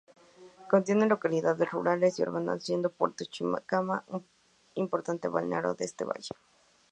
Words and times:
Contiene 0.67 1.05
localidades 1.05 1.69
rurales 1.69 2.17
y 2.17 2.23
urbanas, 2.23 2.63
siendo 2.63 2.89
Puerto 2.89 3.23
Chicama 3.23 4.03
un 4.07 4.25
importante 4.73 5.27
balneario 5.27 5.75
de 5.75 5.85
este 5.85 6.05
valle. 6.05 6.31